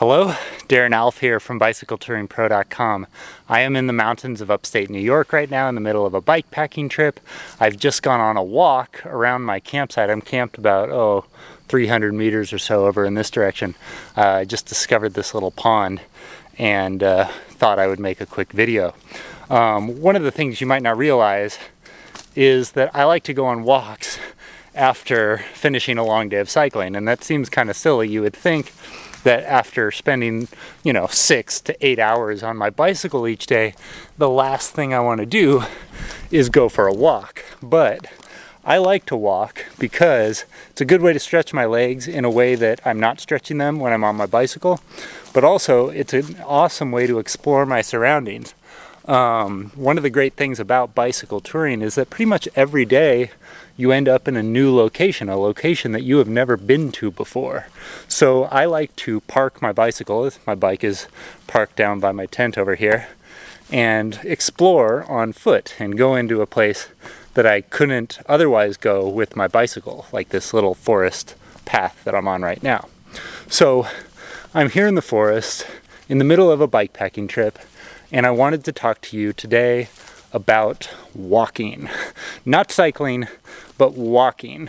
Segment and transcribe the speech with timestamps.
[0.00, 0.28] Hello,
[0.66, 3.06] Darren Alff here from BicycleTouringPro.com.
[3.50, 6.14] I am in the mountains of upstate New York right now in the middle of
[6.14, 7.20] a bike packing trip.
[7.60, 10.08] I've just gone on a walk around my campsite.
[10.08, 11.26] I'm camped about, oh,
[11.68, 13.74] 300 meters or so over in this direction.
[14.16, 16.00] Uh, I just discovered this little pond
[16.56, 18.94] and uh, thought I would make a quick video.
[19.50, 21.58] Um, one of the things you might not realize
[22.34, 24.18] is that I like to go on walks
[24.74, 28.08] after finishing a long day of cycling, and that seems kind of silly.
[28.08, 28.72] You would think
[29.24, 30.48] that after spending,
[30.82, 33.74] you know, six to eight hours on my bicycle each day,
[34.18, 35.64] the last thing I want to do
[36.30, 37.44] is go for a walk.
[37.62, 38.06] But
[38.64, 42.30] I like to walk because it's a good way to stretch my legs in a
[42.30, 44.80] way that I'm not stretching them when I'm on my bicycle,
[45.32, 48.54] but also it's an awesome way to explore my surroundings.
[49.06, 53.30] Um, one of the great things about bicycle touring is that pretty much every day
[53.76, 57.10] you end up in a new location, a location that you have never been to
[57.10, 57.68] before.
[58.08, 61.06] So I like to park my bicycle, my bike is
[61.46, 63.08] parked down by my tent over here,
[63.72, 66.88] and explore on foot and go into a place
[67.34, 72.28] that I couldn't otherwise go with my bicycle, like this little forest path that I'm
[72.28, 72.88] on right now.
[73.48, 73.86] So
[74.52, 75.66] I'm here in the forest
[76.08, 77.58] in the middle of a bike packing trip,
[78.12, 79.88] and I wanted to talk to you today
[80.32, 81.88] about walking.
[82.44, 83.28] Not cycling,
[83.78, 84.68] but walking.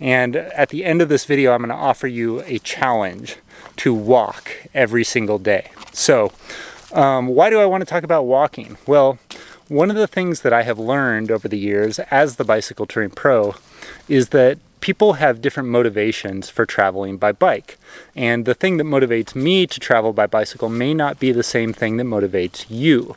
[0.00, 3.36] And at the end of this video, I'm going to offer you a challenge
[3.76, 5.70] to walk every single day.
[5.92, 6.32] So,
[6.92, 8.78] um, why do I want to talk about walking?
[8.86, 9.18] Well,
[9.68, 13.10] one of the things that I have learned over the years as the Bicycle Touring
[13.10, 13.54] Pro
[14.08, 14.58] is that
[14.88, 17.76] people have different motivations for traveling by bike.
[18.16, 21.74] And the thing that motivates me to travel by bicycle may not be the same
[21.74, 23.14] thing that motivates you.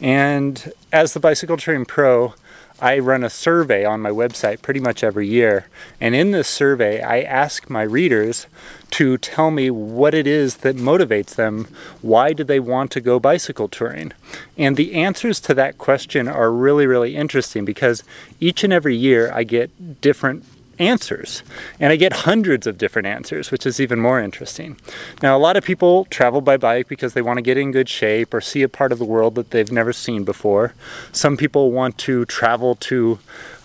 [0.00, 2.34] And as the Bicycle Touring Pro,
[2.78, 5.66] I run a survey on my website pretty much every year.
[6.00, 8.46] And in this survey, I ask my readers
[8.92, 11.66] to tell me what it is that motivates them.
[12.00, 14.12] Why do they want to go bicycle touring?
[14.56, 18.04] And the answers to that question are really, really interesting because
[18.38, 20.44] each and every year I get different
[20.78, 21.42] answers.
[21.80, 24.76] And I get hundreds of different answers, which is even more interesting.
[25.22, 27.88] Now, a lot of people travel by bike because they want to get in good
[27.88, 30.74] shape or see a part of the world that they've never seen before.
[31.12, 33.18] Some people want to travel to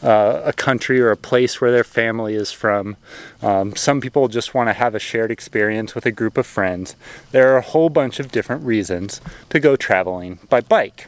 [0.03, 2.97] uh, a country or a place where their family is from.
[3.41, 6.95] Um, some people just want to have a shared experience with a group of friends.
[7.31, 11.07] There are a whole bunch of different reasons to go traveling by bike.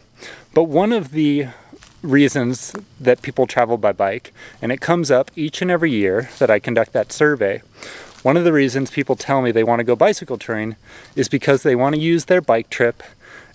[0.53, 1.47] But one of the
[2.05, 6.49] reasons that people travel by bike, and it comes up each and every year that
[6.49, 7.61] I conduct that survey.
[8.23, 10.77] One of the reasons people tell me they want to go bicycle touring
[11.15, 13.03] is because they want to use their bike trip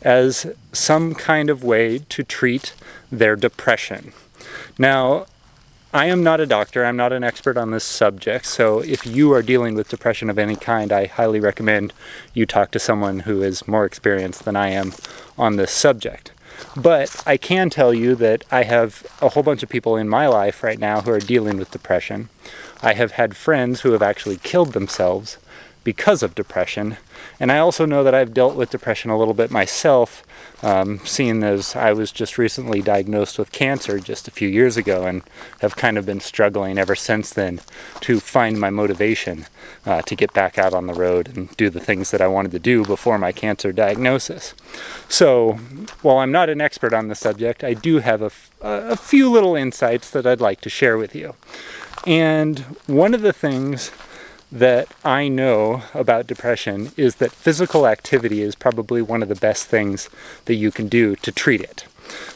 [0.02, 2.74] as some kind of way to treat
[3.10, 4.12] their depression.
[4.78, 5.26] Now,
[5.92, 9.32] I am not a doctor, I'm not an expert on this subject, so if you
[9.32, 11.92] are dealing with depression of any kind, I highly recommend
[12.32, 14.92] you talk to someone who is more experienced than I am
[15.36, 16.30] on this subject.
[16.76, 20.26] But I can tell you that I have a whole bunch of people in my
[20.26, 22.28] life right now who are dealing with depression.
[22.82, 25.38] I have had friends who have actually killed themselves
[25.84, 26.96] because of depression.
[27.38, 30.22] And I also know that I've dealt with depression a little bit myself,
[30.62, 35.06] um, seeing as I was just recently diagnosed with cancer just a few years ago
[35.06, 35.22] and
[35.60, 37.60] have kind of been struggling ever since then
[38.00, 39.46] to find my motivation
[39.86, 42.52] uh, to get back out on the road and do the things that I wanted
[42.52, 44.54] to do before my cancer diagnosis.
[45.08, 45.54] So,
[46.02, 48.30] while I'm not an expert on the subject, I do have a,
[48.60, 51.34] a few little insights that I'd like to share with you.
[52.06, 53.90] And one of the things
[54.52, 59.66] that I know about depression is that physical activity is probably one of the best
[59.66, 60.08] things
[60.46, 61.84] that you can do to treat it.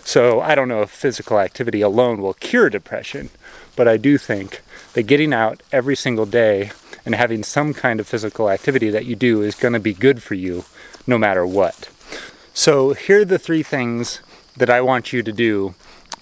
[0.05, 3.31] So I don't know if physical activity alone will cure depression,
[3.75, 6.71] but I do think that getting out every single day
[7.05, 10.23] and having some kind of physical activity that you do is going to be good
[10.23, 10.65] for you
[11.07, 11.89] no matter what.
[12.55, 14.21] So here are the three things
[14.57, 15.75] that I want you to do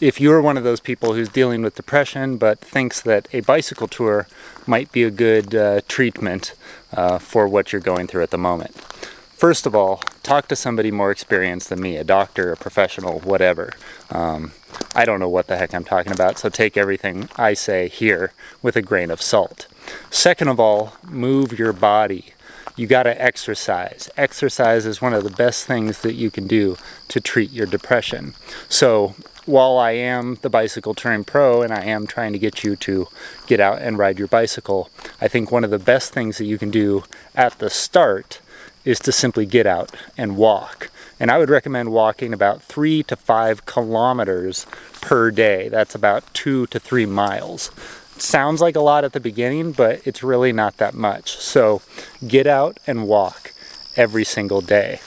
[0.03, 3.87] if you're one of those people who's dealing with depression but thinks that a bicycle
[3.87, 4.27] tour
[4.67, 6.55] might be a good uh, treatment
[6.93, 8.75] uh, for what you're going through at the moment.
[8.75, 13.73] First of all, talk to somebody more experienced than me, a doctor, a professional, whatever.
[14.11, 14.51] Um,
[14.93, 18.33] I don't know what the heck I'm talking about, so take everything I say here
[18.61, 19.69] with a grain of salt.
[20.11, 22.35] Second of all, move your body.
[22.77, 24.09] You got to exercise.
[24.17, 26.77] Exercise is one of the best things that you can do
[27.09, 28.35] to treat your depression.
[28.69, 29.15] So,
[29.45, 33.09] while I am the bicycle touring pro and I am trying to get you to
[33.47, 34.89] get out and ride your bicycle,
[35.21, 37.03] I think one of the best things that you can do
[37.35, 38.41] at the start
[38.85, 40.91] is to simply get out and walk.
[41.19, 44.67] And I would recommend walking about three to five kilometers
[45.01, 45.69] per day.
[45.69, 47.71] That's about two to three miles.
[48.19, 51.37] Sounds like a lot at the beginning, but it's really not that much.
[51.37, 51.83] So
[52.27, 53.53] get out and walk
[53.97, 55.01] every single day.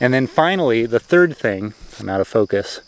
[0.00, 2.80] And then finally, the third thing, I'm out of focus,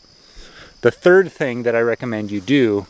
[0.81, 2.87] the third thing that I recommend you do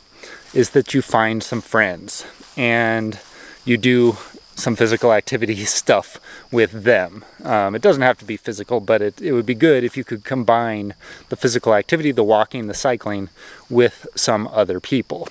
[0.52, 2.26] is that you find some friends
[2.56, 3.18] and
[3.64, 4.16] you do
[4.56, 6.18] some physical activity stuff
[6.50, 7.24] with them.
[7.42, 10.04] Um, it doesn't have to be physical, but it, it would be good if you
[10.04, 10.94] could combine
[11.28, 13.28] the physical activity, the walking, the cycling,
[13.68, 15.28] with some other people.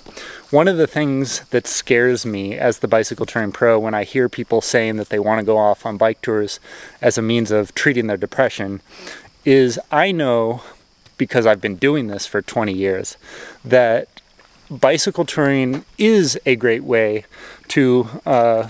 [0.50, 4.30] One of the things that scares me as the bicycle touring pro when I hear
[4.30, 6.60] people saying that they want to go off on bike tours
[7.02, 8.82] as a means of treating their depression
[9.46, 10.62] is I know
[11.18, 13.18] because I've been doing this for 20 years
[13.64, 14.22] that
[14.70, 17.26] bicycle touring is a great way
[17.70, 18.70] to uh,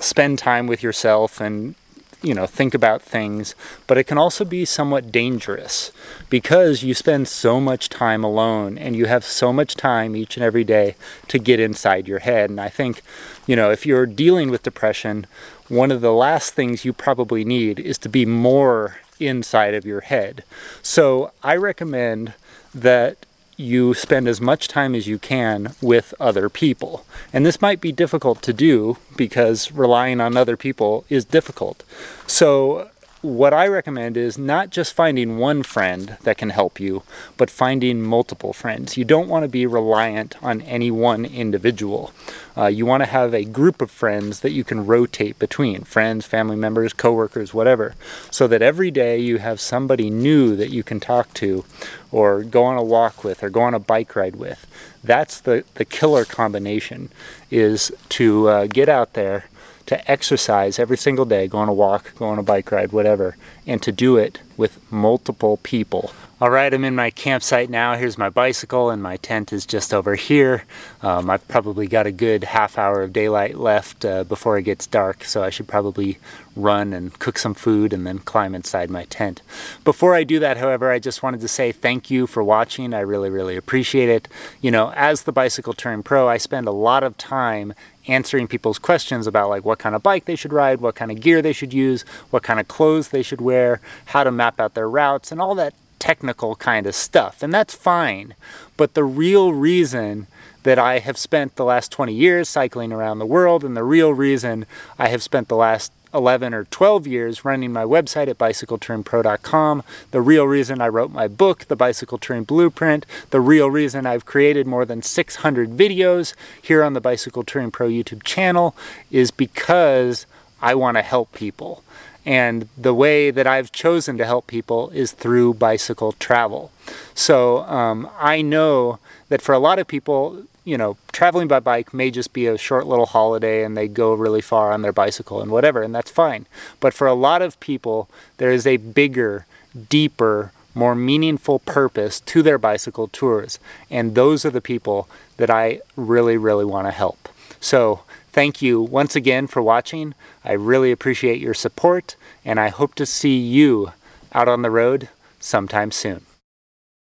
[0.00, 1.74] spend time with yourself and
[2.22, 3.54] you know think about things
[3.86, 5.90] but it can also be somewhat dangerous
[6.28, 10.44] because you spend so much time alone and you have so much time each and
[10.44, 10.94] every day
[11.28, 12.50] to get inside your head.
[12.50, 13.02] And i think
[13.46, 15.26] you know if you're dealing with depression
[15.68, 20.00] one of the last things you probably need is to be more inside of your
[20.00, 20.44] head.
[20.82, 22.34] So i recommend
[22.74, 23.26] that
[23.60, 27.04] you spend as much time as you can with other people.
[27.32, 31.84] And this might be difficult to do because relying on other people is difficult.
[32.26, 32.90] So
[33.22, 37.02] what I recommend is not just finding one friend that can help you,
[37.36, 38.96] but finding multiple friends.
[38.96, 42.12] You don't want to be reliant on any one individual.
[42.56, 46.24] Uh, you want to have a group of friends that you can rotate between friends,
[46.24, 47.94] family members, coworkers, whatever,
[48.30, 51.64] so that every day you have somebody new that you can talk to
[52.10, 54.66] or go on a walk with or go on a bike ride with.
[55.04, 57.10] That's the, the killer combination
[57.50, 59.44] is to uh, get out there
[59.86, 63.36] to exercise every single day, go on a walk, go on a bike ride, whatever,
[63.66, 66.12] and to do it with multiple people.
[66.42, 67.96] All right, I'm in my campsite now.
[67.96, 70.64] Here's my bicycle, and my tent is just over here.
[71.02, 74.86] Um, I've probably got a good half hour of daylight left uh, before it gets
[74.86, 76.16] dark, so I should probably
[76.56, 79.42] run and cook some food and then climb inside my tent.
[79.84, 82.94] Before I do that, however, I just wanted to say thank you for watching.
[82.94, 84.26] I really, really appreciate it.
[84.62, 87.74] You know, as the Bicycle Touring Pro, I spend a lot of time
[88.08, 91.20] answering people's questions about like what kind of bike they should ride, what kind of
[91.20, 92.00] gear they should use,
[92.30, 95.54] what kind of clothes they should wear, how to map out their routes, and all
[95.54, 98.34] that technical kind of stuff, and that's fine.
[98.76, 100.26] But the real reason
[100.64, 104.12] that I have spent the last 20 years cycling around the world, and the real
[104.12, 104.66] reason
[104.98, 110.20] I have spent the last 11 or 12 years running my website at bicycletouringpro.com, the
[110.20, 114.66] real reason I wrote my book, The Bicycle Touring Blueprint, the real reason I've created
[114.66, 118.74] more than 600 videos here on the Bicycle Touring Pro YouTube channel
[119.10, 120.26] is because
[120.60, 121.84] I want to help people.
[122.26, 126.70] And the way that I've chosen to help people is through bicycle travel.
[127.14, 131.94] So um, I know that for a lot of people, you know, traveling by bike
[131.94, 135.40] may just be a short little holiday and they go really far on their bicycle
[135.40, 136.46] and whatever, and that's fine.
[136.78, 139.46] But for a lot of people, there is a bigger,
[139.88, 143.58] deeper, more meaningful purpose to their bicycle tours.
[143.90, 145.08] And those are the people
[145.38, 147.28] that I really, really want to help.
[147.60, 148.02] So
[148.32, 150.14] Thank you once again for watching.
[150.44, 153.92] I really appreciate your support, and I hope to see you
[154.32, 155.08] out on the road
[155.40, 156.24] sometime soon.